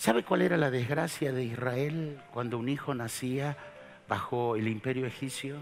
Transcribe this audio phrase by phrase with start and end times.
[0.00, 3.58] ¿Sabe cuál era la desgracia de Israel cuando un hijo nacía
[4.08, 5.58] bajo el imperio egipcio?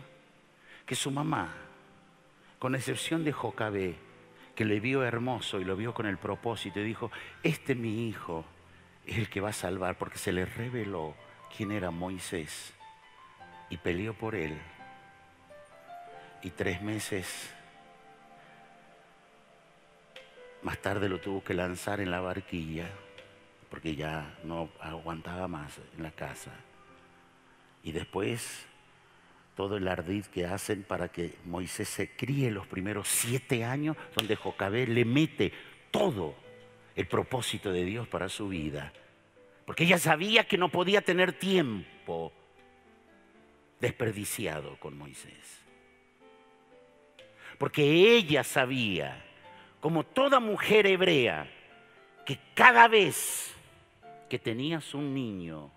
[0.86, 1.52] Que su mamá,
[2.60, 3.96] con excepción de Jocabé,
[4.54, 7.10] que le vio hermoso y lo vio con el propósito y dijo,
[7.42, 8.44] este mi hijo
[9.04, 11.16] es el que va a salvar porque se le reveló
[11.56, 12.74] quién era Moisés
[13.70, 14.56] y peleó por él.
[16.44, 17.52] Y tres meses
[20.62, 22.88] más tarde lo tuvo que lanzar en la barquilla
[23.70, 26.52] porque ya no aguantaba más en la casa.
[27.82, 28.66] Y después
[29.54, 34.36] todo el ardid que hacen para que Moisés se críe los primeros siete años, donde
[34.36, 35.52] Jocabé le mete
[35.90, 36.36] todo
[36.94, 38.92] el propósito de Dios para su vida.
[39.66, 42.32] Porque ella sabía que no podía tener tiempo
[43.80, 45.60] desperdiciado con Moisés.
[47.58, 49.24] Porque ella sabía,
[49.80, 51.50] como toda mujer hebrea,
[52.24, 53.54] que cada vez
[54.28, 55.70] que tenías un niño,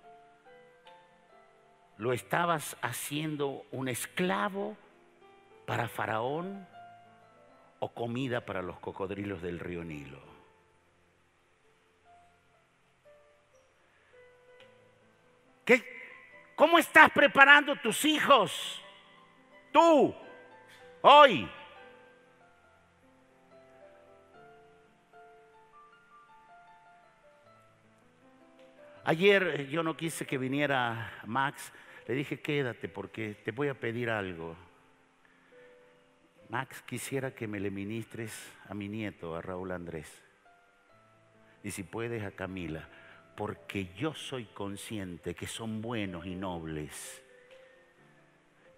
[1.98, 4.76] lo estabas haciendo un esclavo
[5.66, 6.68] para Faraón
[7.80, 10.20] o comida para los cocodrilos del río Nilo.
[15.66, 15.84] ¿Qué?
[16.56, 18.82] ¿Cómo estás preparando tus hijos?
[19.72, 20.14] Tú,
[21.02, 21.50] hoy.
[29.04, 31.72] Ayer eh, yo no quise que viniera Max,
[32.08, 34.56] le dije quédate porque te voy a pedir algo.
[36.50, 38.32] Max, quisiera que me le ministres
[38.68, 40.22] a mi nieto, a Raúl Andrés.
[41.64, 42.88] Y si puedes a Camila,
[43.36, 47.24] porque yo soy consciente que son buenos y nobles,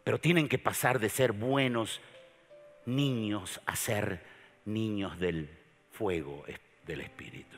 [0.03, 1.99] pero tienen que pasar de ser buenos
[2.85, 4.21] niños a ser
[4.65, 5.49] niños del
[5.91, 6.45] fuego
[6.85, 7.57] del Espíritu.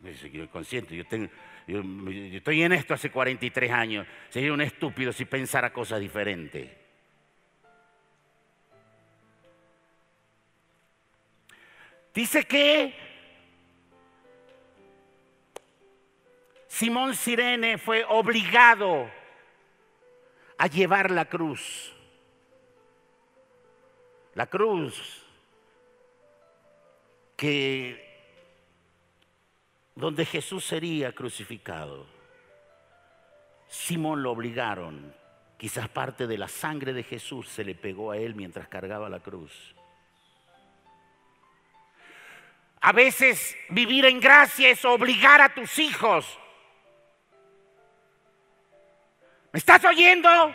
[0.00, 1.04] Yo consciente, yo,
[1.66, 1.82] yo,
[2.36, 4.06] estoy en esto hace 43 años.
[4.28, 6.70] Sería un estúpido si pensara cosas diferentes.
[12.14, 12.94] Dice que
[16.66, 19.10] Simón Sirene fue obligado
[20.58, 21.94] a llevar la cruz.
[24.34, 25.24] La cruz
[27.36, 28.07] que
[29.98, 32.06] donde Jesús sería crucificado.
[33.66, 35.12] Simón lo obligaron.
[35.56, 39.18] Quizás parte de la sangre de Jesús se le pegó a él mientras cargaba la
[39.18, 39.74] cruz.
[42.80, 46.38] A veces vivir en gracia es obligar a tus hijos.
[49.50, 50.54] ¿Me estás oyendo?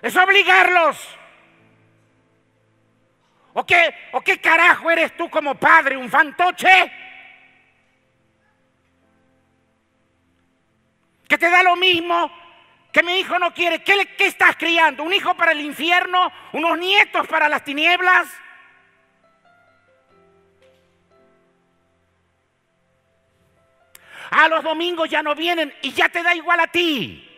[0.00, 0.96] Es obligarlos.
[3.52, 7.03] ¿O qué, ¿O qué carajo eres tú como padre, un fantoche?
[11.28, 12.30] Que te da lo mismo,
[12.92, 13.82] que mi hijo no quiere.
[13.82, 15.02] ¿Qué, estás criando?
[15.02, 16.30] ¿Un hijo para el infierno?
[16.52, 18.28] ¿Unos nietos para las tinieblas?
[24.30, 27.30] A los domingos ya no vienen y ya te da igual a ti.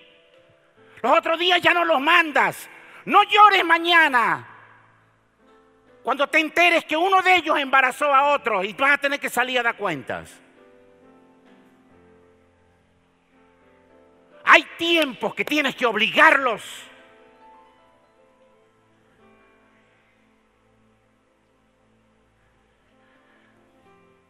[1.03, 2.69] Los otros días ya no los mandas.
[3.05, 4.47] No llores mañana.
[6.03, 9.29] Cuando te enteres que uno de ellos embarazó a otro y vas a tener que
[9.29, 10.46] salir a dar cuentas.
[14.57, 16.63] Hay tiempos que tienes que obligarlos.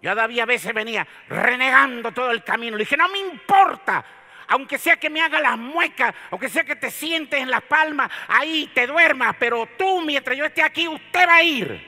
[0.02, 2.76] Yo David a veces venía renegando todo el camino.
[2.76, 4.04] Le dije, no me importa,
[4.48, 8.10] aunque sea que me haga las muecas, aunque sea que te sientes en las palmas,
[8.26, 11.86] ahí te duermas, pero tú mientras yo esté aquí, usted va a ir.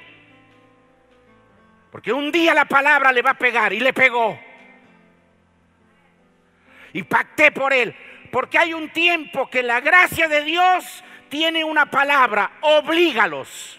[1.90, 4.38] Porque un día la palabra le va a pegar y le pegó.
[6.92, 7.96] Y pacté por él.
[8.30, 13.78] Porque hay un tiempo que la gracia de Dios tiene una palabra, oblígalos.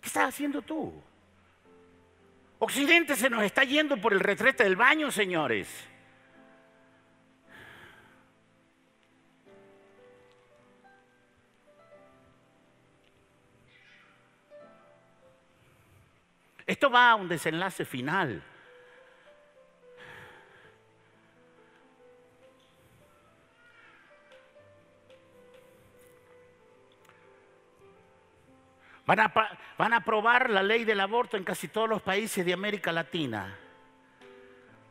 [0.00, 0.92] ¿Qué estás haciendo tú?
[2.58, 5.68] Occidente se nos está yendo por el retrete del baño, señores.
[16.66, 18.42] Esto va a un desenlace final.
[29.06, 29.32] Van a,
[29.78, 33.56] van a aprobar la ley del aborto en casi todos los países de América Latina.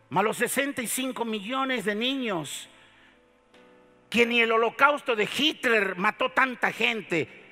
[0.09, 2.69] Más los 65 millones de niños
[4.09, 7.45] que ni el holocausto de Hitler mató tanta gente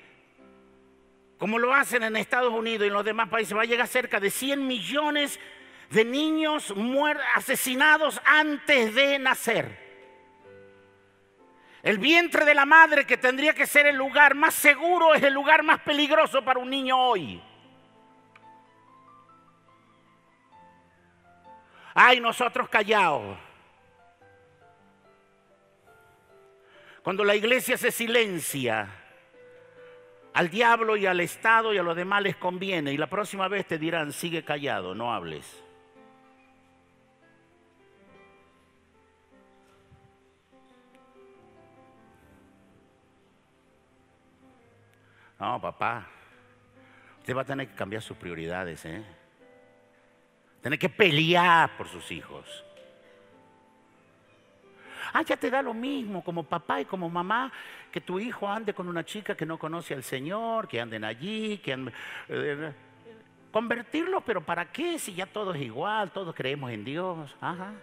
[1.44, 3.54] como lo hacen en Estados Unidos y en los demás países.
[3.54, 5.38] Va a llegar cerca de 100 millones
[5.90, 6.72] de niños
[7.34, 9.83] asesinados antes de nacer.
[11.84, 15.34] El vientre de la madre, que tendría que ser el lugar más seguro, es el
[15.34, 17.42] lugar más peligroso para un niño hoy.
[21.92, 23.36] Ay, nosotros callados.
[27.02, 28.88] Cuando la iglesia se silencia,
[30.32, 32.94] al diablo y al Estado y a los demás les conviene.
[32.94, 35.62] Y la próxima vez te dirán, sigue callado, no hables.
[45.44, 46.06] No, papá,
[47.18, 49.04] usted va a tener que cambiar sus prioridades, ¿eh?
[50.62, 52.64] Tener que pelear por sus hijos.
[55.12, 57.52] Ah, ya te da lo mismo como papá y como mamá
[57.92, 61.58] que tu hijo ande con una chica que no conoce al Señor, que anden allí,
[61.58, 61.94] que anden,
[62.30, 62.72] eh,
[64.24, 64.98] pero ¿para qué?
[64.98, 67.36] Si ya todo es igual, todos creemos en Dios.
[67.42, 67.74] Ajá.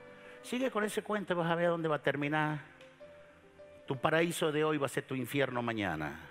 [0.42, 2.60] Sigue con ese cuento, vas a ver dónde va a terminar.
[3.86, 6.31] Tu paraíso de hoy va a ser tu infierno mañana.